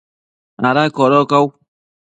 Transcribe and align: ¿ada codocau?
¿ada 0.69 0.83
codocau? 0.97 1.45